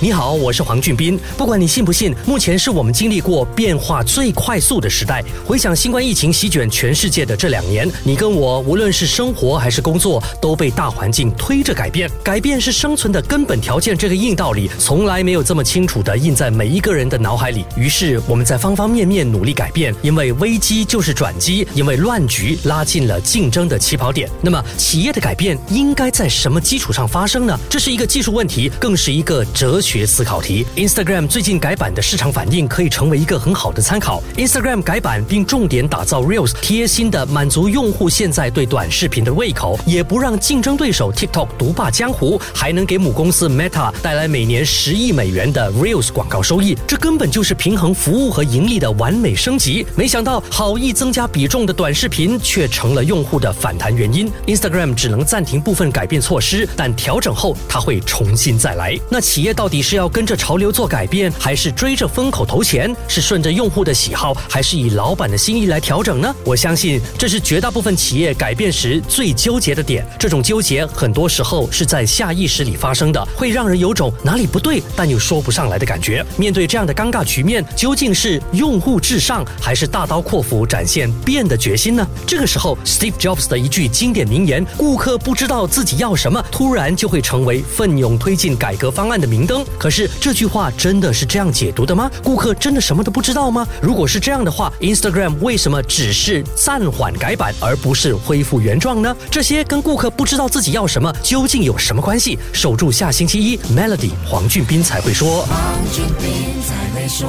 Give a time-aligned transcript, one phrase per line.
[0.00, 1.18] 你好，我是黄俊斌。
[1.36, 5.24] 不管你信不信，目前是我们经历过变化最快速的时代。
[5.44, 12.08] 回想新冠疫情席卷全世界的这两年，你跟我无论是生活还是工作，都被大环境推着改变。
[12.22, 17.64] 改变是生存的根本条件，这个硬道理从来没有这么清楚的印在每一个人的脑海里。
[17.76, 24.30] 于是我们在方方面面努力改变，因为危机就是转机，因为乱局拉近了竞争的起跑点。
[24.40, 27.58] 那么企业的改变应该在什么基础上发生呢？
[27.68, 29.87] 这是一个技术问题，更是一个哲学。
[29.88, 34.22] 学思考题，Instagram 最近改版的市场反应可以成为一个很好的参考。
[34.36, 46.76] Instagram 改版并重点打造 Reels，贴心的满足用户现在对短视频的胃口，也不让竞争对手 TikTok 独霸江湖，还能给母公司 Meta 带来每年十亿美元的 Reels 广告收益。
[46.86, 49.86] 这根本就是平衡服务和盈利的完美升级。
[49.96, 54.30] 没想到好意增加比重的短视频却成了用户的反弹原因。
[54.48, 58.94] Instagram 只能暂停部分改变措施，但调整后它会重新再来。
[59.10, 59.77] 那企业到底？
[59.78, 62.92] 你是要跟着潮流做改变，还是追着风口投钱？
[63.06, 66.34] 是顺着用户的喜好，还是以老板的心意来调整呢？
[66.44, 70.04] 我相信这是绝大部分企业改变时最纠结的点。
[70.18, 76.26] 这种纠结很多时候是在下意识里发生的，会让人有种哪里不对但又说不上来的感觉。
[76.36, 82.04] 面对这样的尴尬局面，究竟是用户至上，还是大刀阔斧展现变的决心呢？
[82.26, 92.10] 这个时候，Steve Jobs 的一句经典名言：“顾客不知道自己要什么，突然就会成为奋勇推进改革方案的明灯。”可是这句话真的是这样解读的吗？
[92.22, 93.66] 顾客真的什么都不知道吗？
[93.82, 99.16] 如果是这样的话，Instagram 为什么只是暂缓改版，而不是恢复原状呢？
[99.30, 102.38] 这些跟顾客不知道自己要什么究竟有什么关系？
[102.52, 105.42] 守住下星期一，Melody 黄俊斌才会说。
[105.42, 105.58] 黄
[105.92, 107.28] 俊斌才会说。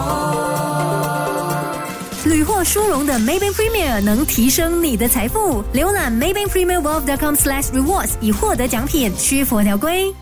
[2.25, 5.63] 屡获殊荣的 Maybank Premier 能提升你的财富。
[5.73, 10.13] 浏览 Maybank Premier Wealth.com/rewards 以获得奖品，需佛条规。